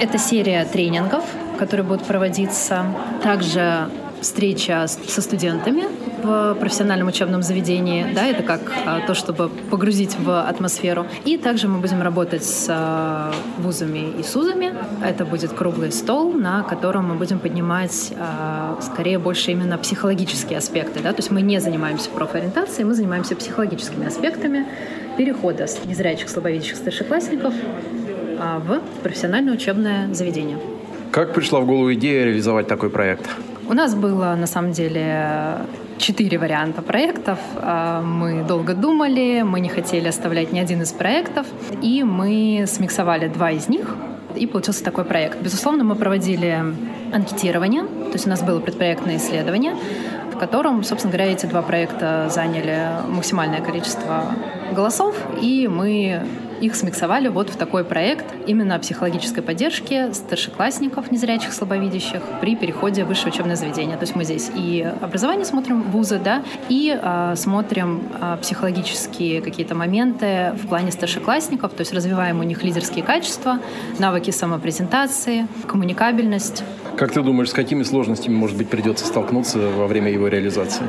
Это 0.00 0.18
серия 0.18 0.64
тренингов, 0.64 1.24
которые 1.58 1.86
будут 1.86 2.04
проводиться. 2.04 2.86
Также 3.22 3.88
встреча 4.20 4.86
со 4.86 5.22
студентами 5.22 5.84
в 6.22 6.54
профессиональном 6.54 7.08
учебном 7.08 7.42
заведении, 7.42 8.06
да, 8.14 8.26
это 8.26 8.42
как 8.42 8.60
а, 8.86 9.00
то, 9.06 9.14
чтобы 9.14 9.48
погрузить 9.48 10.16
в 10.18 10.42
атмосферу. 10.42 11.06
И 11.24 11.36
также 11.36 11.68
мы 11.68 11.78
будем 11.78 12.02
работать 12.02 12.44
с 12.44 12.66
а, 12.68 13.32
вузами 13.58 14.12
и 14.18 14.22
СУЗами. 14.22 14.74
Это 15.04 15.24
будет 15.24 15.52
круглый 15.52 15.92
стол, 15.92 16.32
на 16.32 16.62
котором 16.62 17.08
мы 17.08 17.14
будем 17.14 17.38
поднимать 17.38 18.12
а, 18.18 18.78
скорее 18.80 19.18
больше 19.18 19.52
именно 19.52 19.78
психологические 19.78 20.58
аспекты, 20.58 21.00
да, 21.00 21.12
то 21.12 21.18
есть 21.18 21.30
мы 21.30 21.42
не 21.42 21.60
занимаемся 21.60 22.10
профориентацией, 22.10 22.84
мы 22.84 22.94
занимаемся 22.94 23.36
психологическими 23.36 24.06
аспектами 24.06 24.66
перехода 25.16 25.66
с 25.66 25.84
незрячих, 25.84 26.28
слабовидящих 26.28 26.76
старшеклассников 26.76 27.52
в 28.66 28.80
профессиональное 29.02 29.52
учебное 29.52 30.12
заведение. 30.14 30.58
Как 31.10 31.34
пришла 31.34 31.60
в 31.60 31.66
голову 31.66 31.92
идея 31.92 32.24
реализовать 32.24 32.66
такой 32.66 32.88
проект? 32.88 33.28
У 33.68 33.74
нас 33.74 33.94
было, 33.94 34.34
на 34.34 34.46
самом 34.46 34.72
деле, 34.72 35.58
четыре 36.02 36.36
варианта 36.36 36.82
проектов. 36.82 37.38
А, 37.56 38.02
мы 38.02 38.42
долго 38.42 38.74
думали, 38.74 39.42
мы 39.42 39.60
не 39.60 39.68
хотели 39.68 40.08
оставлять 40.08 40.52
ни 40.52 40.58
один 40.58 40.82
из 40.82 40.92
проектов, 40.92 41.46
и 41.80 42.02
мы 42.02 42.64
смиксовали 42.66 43.28
два 43.28 43.52
из 43.52 43.68
них, 43.68 43.94
и 44.34 44.46
получился 44.46 44.84
такой 44.84 45.04
проект. 45.04 45.40
Безусловно, 45.40 45.84
мы 45.84 45.94
проводили 45.94 46.58
анкетирование, 47.12 47.82
то 47.84 48.12
есть 48.14 48.26
у 48.26 48.30
нас 48.30 48.42
было 48.42 48.58
предпроектное 48.60 49.16
исследование, 49.16 49.74
в 50.32 50.38
котором, 50.38 50.82
собственно 50.82 51.12
говоря, 51.12 51.30
эти 51.32 51.46
два 51.46 51.62
проекта 51.62 52.28
заняли 52.30 52.88
максимальное 53.08 53.60
количество 53.60 54.24
голосов, 54.72 55.14
и 55.40 55.68
мы 55.68 56.22
их 56.62 56.76
смиксовали 56.76 57.26
вот 57.26 57.50
в 57.50 57.56
такой 57.56 57.84
проект 57.84 58.24
именно 58.46 58.78
психологической 58.78 59.42
поддержки 59.42 60.12
старшеклассников, 60.12 61.10
незрячих, 61.10 61.52
слабовидящих 61.52 62.22
при 62.40 62.54
переходе 62.54 63.04
в 63.04 63.08
высшее 63.08 63.32
учебное 63.32 63.56
заведение. 63.56 63.96
То 63.96 64.04
есть 64.04 64.14
мы 64.14 64.24
здесь 64.24 64.48
и 64.54 64.88
образование 65.00 65.44
смотрим, 65.44 65.82
вузы, 65.82 66.20
да, 66.22 66.44
и 66.68 66.96
э, 67.00 67.34
смотрим 67.36 68.02
э, 68.20 68.38
психологические 68.40 69.42
какие-то 69.42 69.74
моменты 69.74 70.52
в 70.62 70.68
плане 70.68 70.92
старшеклассников, 70.92 71.72
то 71.72 71.80
есть 71.80 71.92
развиваем 71.92 72.38
у 72.38 72.44
них 72.44 72.62
лидерские 72.62 73.04
качества, 73.04 73.58
навыки 73.98 74.30
самопрезентации, 74.30 75.48
коммуникабельность. 75.66 76.62
Как 76.96 77.12
ты 77.12 77.22
думаешь, 77.22 77.50
с 77.50 77.54
какими 77.54 77.82
сложностями, 77.82 78.34
может 78.34 78.56
быть, 78.56 78.68
придется 78.68 79.04
столкнуться 79.06 79.58
во 79.58 79.88
время 79.88 80.12
его 80.12 80.28
реализации? 80.28 80.84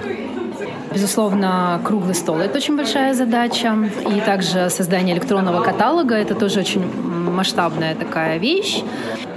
Безусловно, 0.94 1.82
круглый 1.84 2.16
стол– 2.16 2.38
это 2.40 2.58
очень 2.58 2.78
большая 2.78 3.14
задача. 3.14 3.76
И 4.16 4.22
также 4.22 4.70
создание 4.70 5.16
электронного 5.16 5.64
каталога– 5.64 6.16
это 6.18 6.36
тоже 6.36 6.60
очень 6.60 6.84
масштабная 7.32 7.96
такая 7.96 8.38
вещь. 8.38 8.84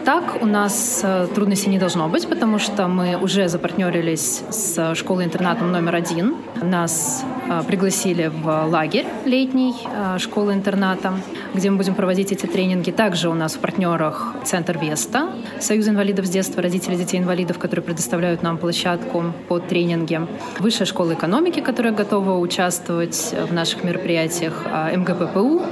Так 0.05 0.43
у 0.43 0.47
нас 0.47 1.01
э, 1.03 1.27
трудностей 1.35 1.71
не 1.71 1.79
должно 1.79 2.09
быть, 2.09 2.29
потому 2.29 2.59
что 2.59 2.87
мы 2.87 3.17
уже 3.17 3.49
запартнерились 3.49 4.43
с 4.51 4.95
школой-интернатом 4.95 5.73
номер 5.73 5.97
один. 5.97 6.37
Нас 6.63 7.25
э, 7.25 7.36
пригласили 7.67 8.26
в 8.29 8.67
лагерь 8.67 9.07
летний 9.25 9.75
э, 9.85 10.19
школы-интерната, 10.19 11.15
где 11.55 11.71
мы 11.71 11.76
будем 11.76 11.95
проводить 11.95 12.33
эти 12.33 12.47
тренинги. 12.47 12.91
Также 12.91 13.29
у 13.29 13.35
нас 13.35 13.55
в 13.55 13.59
партнерах 13.59 14.35
Центр 14.45 14.79
Веста, 14.79 15.31
Союз 15.61 15.88
инвалидов 15.88 16.26
с 16.26 16.31
детства, 16.31 16.62
родители 16.62 16.97
детей-инвалидов, 16.97 17.59
которые 17.59 17.85
предоставляют 17.85 18.43
нам 18.43 18.59
площадку 18.59 19.33
под 19.49 19.69
тренинги. 19.69 20.21
Высшая 20.59 20.87
школа 20.87 21.15
экономики, 21.15 21.61
которая 21.61 21.93
готова 21.93 22.38
участвовать 22.38 23.35
в 23.49 23.53
наших 23.53 23.85
мероприятиях, 23.85 24.65
МГППУ, 24.95 25.62
а, 25.62 25.67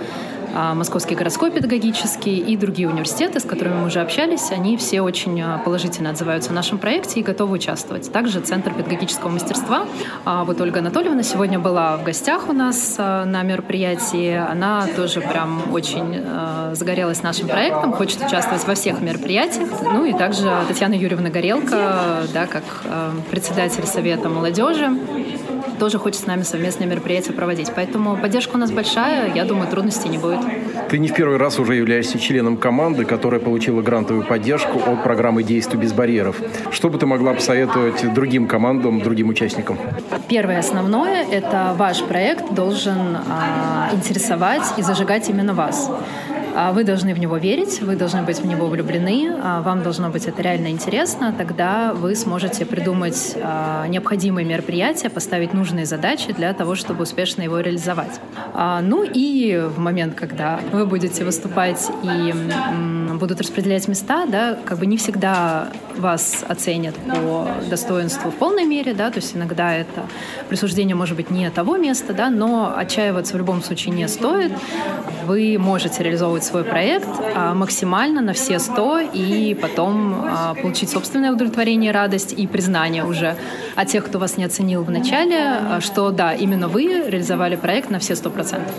Московский 0.55 1.17
городской 1.17 1.51
педагогический 1.51 2.39
и 2.39 2.57
другие 2.57 2.89
университеты, 2.89 3.41
с 3.41 3.45
которыми 3.45 3.75
мы 3.75 3.87
уже 3.87 4.01
общались, 4.01 4.53
они 4.53 4.77
все 4.77 5.01
очень 5.01 5.41
а, 5.43 5.59
положительно 5.59 6.11
отзываются 6.11 6.51
о 6.51 6.53
нашем 6.55 6.79
проекте 6.79 7.19
и 7.21 7.23
готовы 7.25 7.55
участвовать. 7.55 8.13
Также 8.13 8.41
Центр 8.41 8.73
педагогического 8.73 9.31
мастерства. 9.31 9.87
А, 10.25 10.45
вот 10.45 10.61
Ольга 10.61 10.79
Анатольевна 10.79 11.25
сегодня 11.25 11.59
была 11.59 11.97
в 11.97 12.05
гостях 12.05 12.49
у 12.49 12.53
нас 12.53 12.97
на 12.99 13.43
мероприятии. 13.43 14.35
Она 14.35 14.87
тоже 14.97 15.21
прям 15.21 15.73
очень 15.73 16.23
загорелась 16.73 17.23
нашим 17.23 17.49
проектом, 17.49 17.93
хочет 17.93 18.25
участвовать 18.25 18.65
во 18.67 18.75
всех 18.75 19.01
мероприятиях. 19.01 19.69
Ну 19.83 20.05
и 20.05 20.13
также 20.13 20.51
Татьяна 20.69 20.95
Юрьевна 20.95 21.31
Горелка, 21.31 22.23
да, 22.33 22.47
как 22.47 22.65
председатель 23.31 23.87
Совета 23.87 24.29
молодежи 24.29 24.91
тоже 25.85 25.99
хочет 25.99 26.23
с 26.23 26.27
нами 26.27 26.45
совместные 26.45 26.89
мероприятия 26.89 27.35
проводить. 27.35 27.71
Поэтому 27.77 28.17
поддержка 28.17 28.57
у 28.57 28.59
нас 28.59 28.71
большая, 28.71 29.35
я 29.35 29.45
думаю, 29.45 29.69
трудностей 29.71 30.09
не 30.09 30.17
будет. 30.17 30.41
Ты 30.89 30.99
не 30.99 31.09
в 31.09 31.15
первый 31.15 31.37
раз 31.37 31.59
уже 31.59 31.75
являешься 31.75 32.19
членом 32.19 32.57
команды, 32.57 33.05
которая 33.05 33.39
получила 33.39 33.83
грантовую 33.83 34.25
поддержку 34.25 34.79
от 34.79 35.03
программы 35.03 35.43
«Действуй 35.43 35.79
без 35.79 35.93
барьеров». 35.93 36.41
Что 36.71 36.89
бы 36.89 36.97
ты 36.97 37.05
могла 37.05 37.35
посоветовать 37.35 38.15
другим 38.15 38.47
командам, 38.47 39.03
другим 39.03 39.29
участникам? 39.29 39.79
Первое 40.27 40.61
основное– 40.61 41.23
это 41.31 41.75
ваш 41.77 42.03
проект 42.03 42.55
должен 42.55 43.19
а, 43.29 43.91
интересовать 43.93 44.63
и 44.79 44.83
зажигать 44.83 45.29
именно 45.29 45.53
вас. 45.53 45.91
А 46.57 46.73
вы 46.73 46.85
должны 46.85 47.15
в 47.15 47.19
него 47.19 47.37
верить, 47.37 47.81
вы 47.83 47.97
должны 47.97 48.23
быть 48.23 48.39
в 48.39 48.47
него 48.47 48.67
влюблены, 48.67 49.33
а 49.43 49.61
вам 49.61 49.83
должно 49.83 50.09
быть 50.11 50.27
это 50.27 50.41
реально 50.41 50.69
интересно, 50.69 51.35
тогда 51.37 51.93
вы 51.93 52.15
сможете 52.15 52.65
придумать 52.65 53.37
а, 53.43 53.87
необходимые 53.89 54.47
мероприятия, 54.47 55.11
поставить 55.11 55.53
нужные 55.53 55.85
задачи 55.85 56.33
для 56.33 56.53
того, 56.55 56.77
чтобы 56.77 57.03
успешно 57.03 57.43
его 57.43 57.59
реализовать. 57.59 58.21
Ну 58.83 59.03
и 59.03 59.57
в 59.57 59.79
момент, 59.81 60.15
когда 60.15 60.61
вы 60.73 60.87
будете 60.87 61.25
выступать 61.25 61.91
и 62.05 62.33
будут 63.19 63.41
распределять 63.41 63.89
места, 63.89 64.27
да, 64.27 64.57
как 64.65 64.79
бы 64.79 64.87
не 64.87 64.97
всегда 64.97 65.69
вас 65.97 66.45
оценят 66.49 66.95
по 66.95 67.49
достоинству 67.69 68.31
в 68.31 68.35
полной 68.35 68.65
мере, 68.65 68.95
да, 68.95 69.11
то 69.11 69.17
есть 69.17 69.35
иногда 69.37 69.75
это 69.75 70.07
присуждение 70.49 70.95
может 70.95 71.17
быть 71.17 71.31
не 71.31 71.51
того 71.51 71.77
места, 71.77 72.13
да, 72.13 72.31
но 72.31 72.73
отчаиваться 72.77 73.35
в 73.35 73.39
любом 73.39 73.63
случае 73.63 73.95
не 73.95 74.07
стоит. 74.09 74.53
Вы 75.27 75.57
можете 75.59 76.03
реализовывать 76.03 76.44
свой 76.45 76.65
проект 76.65 77.09
а, 77.35 77.55
максимально 77.55 78.21
на 78.21 78.33
все 78.33 78.59
сто 78.59 78.99
и 79.01 79.55
потом 79.55 80.15
а, 80.25 80.55
получить 80.55 80.91
собственное 80.91 81.33
удовлетворение, 81.33 81.93
радость 81.93 82.33
и 82.33 82.47
признание 82.47 83.05
уже 83.05 83.37
от 83.75 83.89
тех, 83.89 84.05
кто 84.05 84.19
вас 84.19 84.37
не 84.37 84.45
оценил 84.45 84.85
в 84.85 84.91
начале, 84.91 85.39
а, 85.39 85.81
что 85.81 86.11
да, 86.11 86.35
именно 86.35 86.69
вы 86.69 86.85
реализовали 86.85 87.57
проект 87.57 87.91
на 87.91 87.99
все 87.99 88.15
сто 88.15 88.31
процентов. 88.31 88.75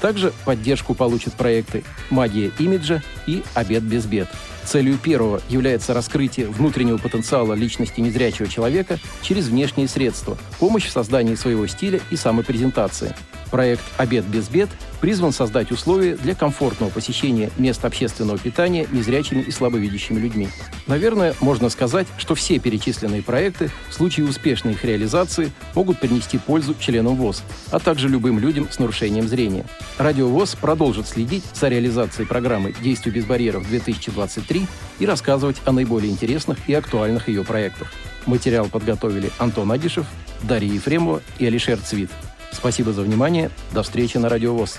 Также 0.00 0.32
поддержку 0.44 0.94
получат 0.94 1.34
проекты 1.34 1.82
«Магия 2.10 2.52
имиджа» 2.58 3.02
и 3.26 3.42
«Обед 3.54 3.82
без 3.82 4.06
бед». 4.06 4.28
Целью 4.64 4.98
первого 4.98 5.40
является 5.48 5.94
раскрытие 5.94 6.46
внутреннего 6.48 6.98
потенциала 6.98 7.54
личности 7.54 8.00
незрячего 8.00 8.48
человека 8.48 8.98
через 9.22 9.48
внешние 9.48 9.88
средства, 9.88 10.36
помощь 10.58 10.86
в 10.86 10.90
создании 10.90 11.36
своего 11.36 11.66
стиля 11.66 12.00
и 12.10 12.16
самопрезентации. 12.16 13.16
Проект 13.50 13.82
«Обед 13.96 14.26
без 14.26 14.48
бед» 14.48 14.68
призван 15.00 15.32
создать 15.32 15.70
условия 15.70 16.16
для 16.16 16.34
комфортного 16.34 16.90
посещения 16.90 17.50
мест 17.58 17.84
общественного 17.84 18.38
питания 18.38 18.86
незрячими 18.90 19.42
и 19.42 19.50
слабовидящими 19.50 20.18
людьми. 20.18 20.48
Наверное, 20.86 21.34
можно 21.40 21.68
сказать, 21.68 22.06
что 22.18 22.34
все 22.34 22.58
перечисленные 22.58 23.22
проекты 23.22 23.70
в 23.88 23.94
случае 23.94 24.26
успешной 24.26 24.74
их 24.74 24.84
реализации 24.84 25.52
могут 25.74 25.98
принести 25.98 26.38
пользу 26.38 26.74
членам 26.78 27.16
ВОЗ, 27.16 27.42
а 27.70 27.78
также 27.78 28.08
любым 28.08 28.38
людям 28.38 28.68
с 28.70 28.78
нарушением 28.78 29.28
зрения. 29.28 29.64
Радио 29.98 30.28
ВОЗ 30.28 30.56
продолжит 30.56 31.06
следить 31.06 31.44
за 31.54 31.68
реализацией 31.68 32.26
программы 32.26 32.74
«Действие 32.80 33.14
без 33.14 33.24
барьеров-2023» 33.24 34.66
и 34.98 35.06
рассказывать 35.06 35.56
о 35.64 35.72
наиболее 35.72 36.10
интересных 36.10 36.58
и 36.68 36.74
актуальных 36.74 37.28
ее 37.28 37.44
проектах. 37.44 37.92
Материал 38.26 38.66
подготовили 38.66 39.30
Антон 39.38 39.72
Адишев, 39.72 40.06
Дарья 40.42 40.72
Ефремова 40.72 41.22
и 41.38 41.46
Алишер 41.46 41.78
Цвит. 41.78 42.10
Спасибо 42.52 42.92
за 42.92 43.02
внимание. 43.02 43.50
До 43.72 43.82
встречи 43.82 44.16
на 44.18 44.28
Радио 44.28 44.54
ВОЗ. 44.54 44.78